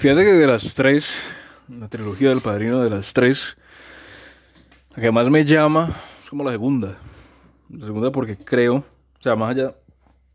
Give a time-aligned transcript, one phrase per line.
[0.00, 1.10] Fíjate que de las tres,
[1.68, 3.58] la trilogía del padrino de las tres,
[4.96, 6.96] la que más me llama es como la segunda.
[7.68, 9.76] La segunda porque creo, o sea, más allá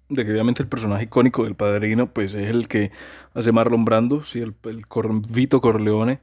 [0.08, 2.92] de que obviamente el personaje icónico del padrino, pues es el que
[3.34, 4.86] hace Marlon Brando, sí, el, el
[5.32, 6.20] Vito Corleone.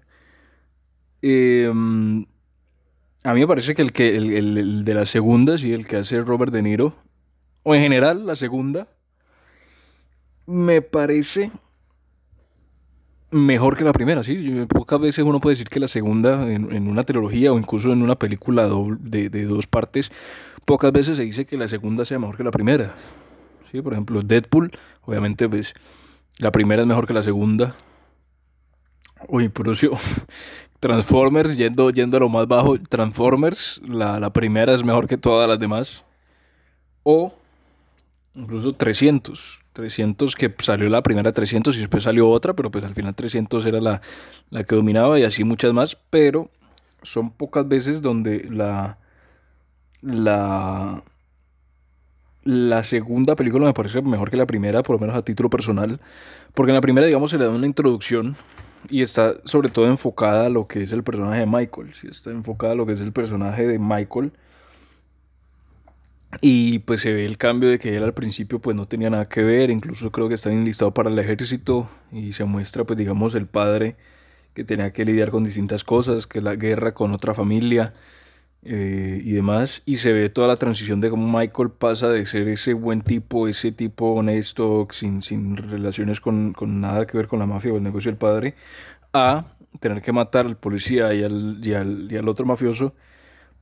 [1.20, 5.88] Eh, a mí me parece que el, que el, el, de la segunda, sí, el
[5.88, 6.94] que hace Robert De Niro,
[7.64, 8.86] o en general la segunda,
[10.46, 11.50] me parece
[13.32, 14.66] mejor que la primera, sí.
[14.68, 18.14] Pocas veces uno puede decir que la segunda, en, una trilogía o incluso en una
[18.16, 18.68] película
[19.00, 20.12] de, de, dos partes,
[20.64, 22.94] pocas veces se dice que la segunda sea mejor que la primera.
[23.70, 24.70] Sí, por ejemplo, Deadpool,
[25.02, 25.74] obviamente, pues
[26.38, 27.74] la primera es mejor que la segunda.
[29.28, 29.72] Uy, pero
[30.80, 35.48] Transformers, yendo, yendo a lo más bajo, Transformers, la, la primera es mejor que todas
[35.48, 36.04] las demás.
[37.02, 37.32] O
[38.34, 39.61] incluso 300.
[39.72, 43.64] 300 que salió la primera 300 y después salió otra, pero pues al final 300
[43.66, 44.02] era la,
[44.50, 46.50] la que dominaba y así muchas más, pero
[47.02, 48.98] son pocas veces donde la
[50.02, 51.02] la
[52.44, 56.00] la segunda película me parece mejor que la primera, por lo menos a título personal,
[56.54, 58.36] porque en la primera digamos se le da una introducción
[58.90, 62.30] y está sobre todo enfocada a lo que es el personaje de Michael, si está
[62.30, 64.32] enfocada a lo que es el personaje de Michael
[66.42, 69.26] y pues se ve el cambio de que él al principio pues no tenía nada
[69.26, 73.34] que ver, incluso creo que está enlistado para el ejército y se muestra pues digamos
[73.36, 73.96] el padre
[74.52, 77.94] que tenía que lidiar con distintas cosas, que la guerra con otra familia
[78.64, 79.82] eh, y demás.
[79.86, 83.48] Y se ve toda la transición de cómo Michael pasa de ser ese buen tipo,
[83.48, 87.76] ese tipo honesto, sin, sin relaciones con, con nada que ver con la mafia o
[87.76, 88.54] el negocio del padre,
[89.12, 89.46] a
[89.80, 92.94] tener que matar al policía y al, y al, y al otro mafioso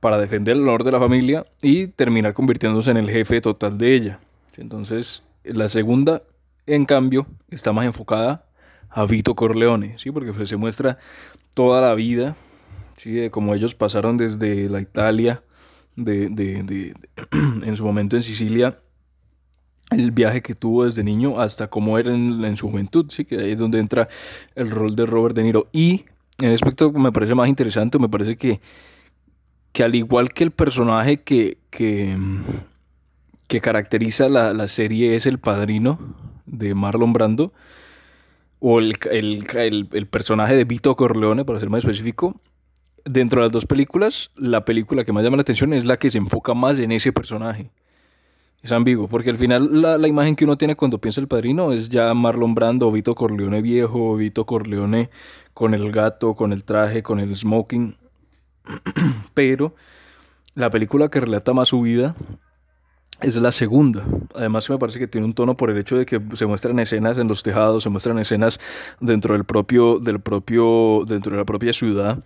[0.01, 3.95] para defender el honor de la familia y terminar convirtiéndose en el jefe total de
[3.95, 4.19] ella.
[4.57, 6.23] Entonces, la segunda,
[6.65, 8.43] en cambio, está más enfocada
[8.89, 10.11] a Vito Corleone, ¿sí?
[10.11, 10.97] porque pues, se muestra
[11.53, 12.35] toda la vida,
[12.97, 13.11] ¿sí?
[13.11, 15.43] de cómo ellos pasaron desde la Italia,
[15.95, 16.93] de, de, de,
[17.65, 18.79] en su momento en Sicilia,
[19.91, 23.23] el viaje que tuvo desde niño hasta cómo era en, su juventud, ¿sí?
[23.23, 24.09] que ahí es donde entra
[24.55, 25.67] el rol de Robert De Niro.
[25.71, 26.05] Y
[26.39, 28.61] en aspecto me parece más interesante, me parece que
[29.71, 32.17] que al igual que el personaje que, que,
[33.47, 35.99] que caracteriza la, la, serie es el padrino
[36.45, 37.53] de Marlon Brando,
[38.59, 42.35] o el, el, el, personaje de Vito Corleone, para ser más específico,
[43.05, 46.11] dentro de las dos películas, la película que más llama la atención es la que
[46.11, 47.71] se enfoca más en ese personaje.
[48.61, 51.71] Es ambiguo, porque al final la, la imagen que uno tiene cuando piensa el padrino
[51.71, 55.09] es ya Marlon Brando, Vito Corleone viejo, Vito Corleone
[55.55, 57.97] con el gato, con el traje, con el smoking.
[59.33, 59.75] Pero
[60.55, 62.15] la película que relata más su vida
[63.21, 64.03] es la segunda.
[64.35, 67.17] Además me parece que tiene un tono por el hecho de que se muestran escenas
[67.17, 68.59] en los tejados, se muestran escenas
[68.99, 72.19] dentro del propio, del propio, dentro de la propia ciudad.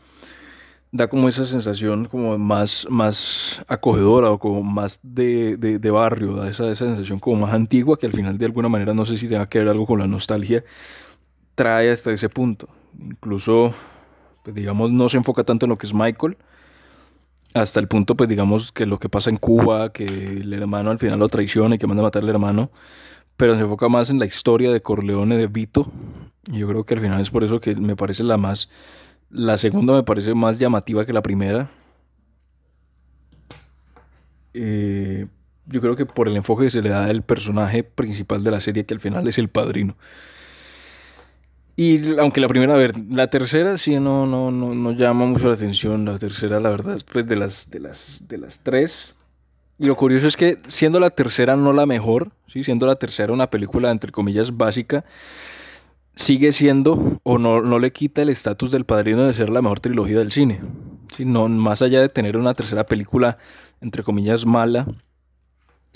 [0.91, 6.35] Da como esa sensación como más, más acogedora o como más de, de, de barrio,
[6.35, 9.17] da esa, esa, sensación como más antigua que al final de alguna manera no sé
[9.17, 10.63] si tenga que ver algo con la nostalgia,
[11.55, 12.69] trae hasta ese punto.
[12.97, 13.73] Incluso
[14.45, 16.37] pues digamos, no se enfoca tanto en lo que es Michael,
[17.55, 20.99] hasta el punto, pues digamos, que lo que pasa en Cuba, que el hermano al
[20.99, 22.69] final lo traiciona y que manda a matar al hermano,
[23.37, 25.91] pero se enfoca más en la historia de Corleone, de Vito,
[26.51, 28.69] y yo creo que al final es por eso que me parece la más,
[29.31, 31.71] la segunda me parece más llamativa que la primera.
[34.53, 35.25] Eh,
[35.65, 38.59] yo creo que por el enfoque que se le da al personaje principal de la
[38.59, 39.95] serie, que al final es el padrino.
[41.77, 45.47] Y aunque la primera, a ver, la tercera sí no, no, no, no llama mucho
[45.47, 46.05] la atención.
[46.05, 49.13] La tercera, la verdad, pues de las, de las, de las tres.
[49.77, 52.63] Y lo curioso es que siendo la tercera no la mejor, ¿sí?
[52.63, 55.03] siendo la tercera una película entre comillas básica,
[56.15, 59.81] sigue siendo o no, no le quita el estatus del padrino de ser la mejor
[59.81, 60.61] trilogía del cine.
[61.13, 61.25] ¿sí?
[61.25, 63.37] No, más allá de tener una tercera película
[63.81, 64.87] entre comillas mala,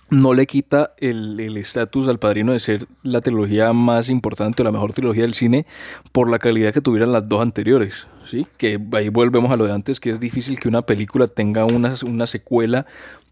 [0.09, 4.71] no le quita el estatus al padrino de ser la trilogía más importante o la
[4.71, 5.65] mejor trilogía del cine
[6.11, 8.07] por la calidad que tuvieran las dos anteriores.
[8.25, 8.47] ¿sí?
[8.57, 11.93] Que ahí volvemos a lo de antes, que es difícil que una película tenga una,
[12.05, 12.85] una secuela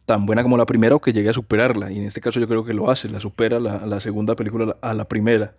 [0.05, 1.91] tan buena como la primera o que llegue a superarla.
[1.91, 4.77] Y en este caso yo creo que lo hace, la supera la, la segunda película
[4.81, 5.53] a la primera.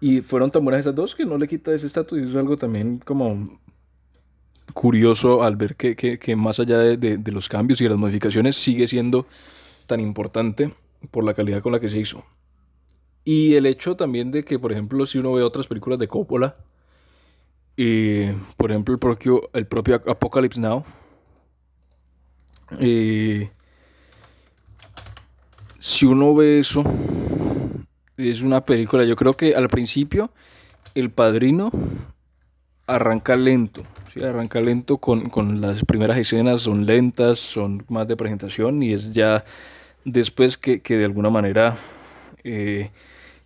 [0.00, 2.56] Y fueron tan buenas esas dos que no le quita ese estatus y es algo
[2.56, 3.58] también como
[4.74, 7.96] curioso al ver que, que, que más allá de, de, de los cambios y las
[7.96, 9.26] modificaciones sigue siendo
[9.86, 10.72] tan importante
[11.10, 12.24] por la calidad con la que se hizo.
[13.24, 16.56] Y el hecho también de que, por ejemplo, si uno ve otras películas de Coppola,
[17.76, 20.84] y, por ejemplo, el propio, el propio Apocalypse Now,
[22.80, 23.48] y,
[25.78, 26.82] si uno ve eso,
[28.16, 30.30] es una película, yo creo que al principio
[30.94, 31.70] El Padrino
[32.86, 33.82] arranca lento,
[34.12, 34.22] ¿sí?
[34.22, 39.12] arranca lento con, con, las primeras escenas, son lentas, son más de presentación y es
[39.12, 39.44] ya
[40.06, 41.76] después que, que de alguna manera
[42.44, 42.90] eh,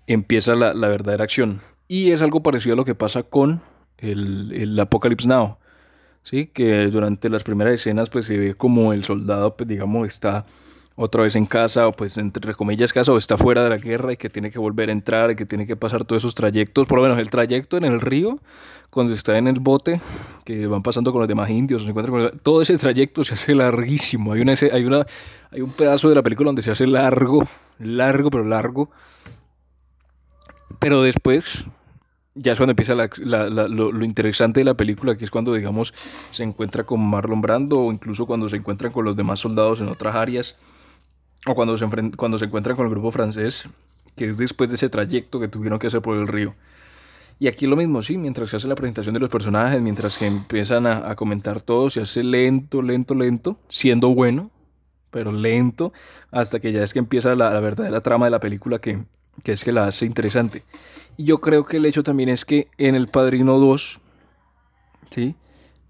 [0.06, 1.62] empieza la, la, verdadera acción.
[1.88, 3.62] Y es algo parecido a lo que pasa con
[3.98, 5.56] el, el Apocalypse Now,
[6.22, 6.46] ¿sí?
[6.46, 10.46] que durante las primeras escenas pues se ve como el soldado, pues, digamos, está
[10.96, 14.12] otra vez en casa, o pues entre comillas casa, o está fuera de la guerra
[14.12, 16.86] y que tiene que volver a entrar, y que tiene que pasar todos esos trayectos,
[16.86, 18.38] por lo menos el trayecto en el río,
[18.90, 20.00] cuando está en el bote,
[20.44, 24.32] que van pasando con los demás indios, se con todo ese trayecto se hace larguísimo.
[24.32, 25.06] Hay, una, hay, una,
[25.50, 27.46] hay un pedazo de la película donde se hace largo,
[27.78, 28.90] largo, pero largo.
[30.80, 31.66] Pero después,
[32.34, 35.54] ya es cuando empieza la, la, lo, lo, interesante de la película, que es cuando,
[35.54, 35.94] digamos,
[36.32, 39.88] se encuentra con Marlon Brando o incluso cuando se encuentran con los demás soldados en
[39.88, 40.56] otras áreas
[41.46, 43.68] o cuando se, cuando se encuentran con el grupo francés,
[44.16, 46.54] que es después de ese trayecto que tuvieron que hacer por el río.
[47.38, 50.26] Y aquí lo mismo, sí, mientras se hace la presentación de los personajes, mientras que
[50.26, 54.50] empiezan a, a comentar todo, se hace lento, lento, lento, siendo bueno,
[55.10, 55.92] pero lento,
[56.30, 59.04] hasta que ya es que empieza la, la verdadera trama de la película que,
[59.42, 60.62] que es que la hace interesante.
[61.16, 64.00] Y yo creo que el hecho también es que en El Padrino 2,
[65.10, 65.34] ¿sí?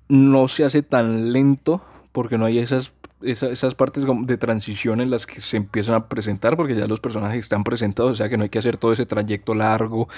[0.08, 1.82] No se hace tan lento
[2.12, 6.56] porque no hay esas esas partes de transición en las que se empiezan a presentar,
[6.56, 9.06] porque ya los personajes están presentados, o sea que no hay que hacer todo ese
[9.06, 10.08] trayecto largo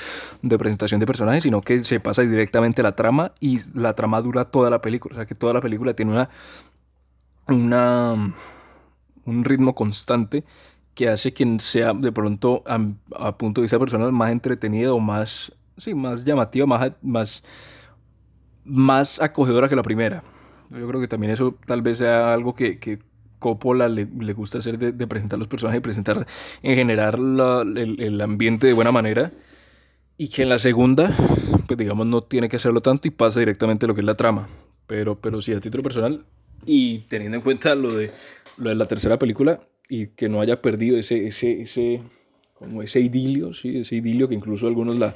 [0.43, 4.21] de presentación de personajes, sino que se pasa directamente a la trama y la trama
[4.21, 6.31] dura toda la película, o sea que toda la película tiene una,
[7.49, 8.35] una
[9.25, 10.45] un ritmo constante
[10.95, 12.79] que hace que sea de pronto a,
[13.17, 17.43] a punto de vista personal más entretenida o más, sí, más llamativa, más, más,
[18.65, 20.23] más acogedora que la primera.
[20.73, 22.99] Yo creo que también eso tal vez sea algo que, que
[23.39, 26.27] Coppola le, le, gusta hacer de, de, presentar los personajes y presentar
[26.63, 29.33] en general la, el, el, ambiente de buena manera.
[30.17, 31.15] Y que en la segunda,
[31.67, 34.49] pues digamos, no tiene que hacerlo tanto y pasa directamente lo que es la trama.
[34.87, 36.25] Pero, pero sí, a título personal
[36.65, 38.11] y teniendo en cuenta lo de,
[38.57, 42.01] lo de la tercera película y que no haya perdido ese, ese, ese,
[42.55, 43.79] como ese idilio, ¿sí?
[43.79, 45.13] ese idilio que incluso algunos la,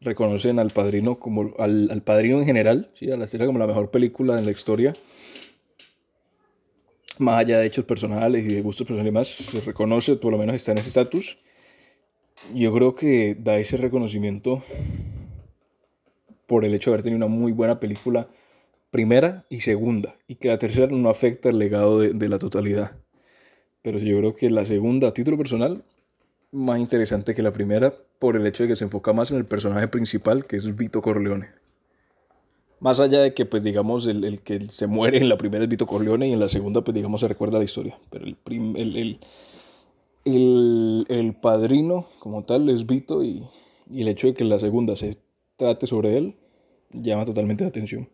[0.00, 3.10] reconocen al Padrino como al, al Padrino en general, ¿sí?
[3.10, 4.94] a la serie como la mejor película en la historia.
[7.18, 10.54] Más allá de hechos personales y de gustos personales más, se reconoce, por lo menos
[10.54, 11.38] está en ese estatus.
[12.54, 14.62] Yo creo que da ese reconocimiento
[16.46, 18.28] por el hecho de haber tenido una muy buena película
[18.90, 22.92] primera y segunda, y que la tercera no afecta el legado de, de la totalidad.
[23.82, 25.84] Pero yo creo que la segunda, a título personal,
[26.56, 29.44] más interesante que la primera por el hecho de que se enfoca más en el
[29.44, 31.48] personaje principal, que es Vito Corleone.
[32.80, 35.70] Más allá de que, pues, digamos, el, el que se muere en la primera es
[35.70, 37.98] Vito Corleone y en la segunda, pues, digamos, se recuerda la historia.
[38.10, 39.20] Pero el, el, el,
[40.24, 43.44] el, el, padrino, como tal, es Vito y,
[43.90, 45.16] y el hecho de que en la segunda se
[45.56, 46.36] trate sobre él
[46.92, 48.08] llama totalmente la atención.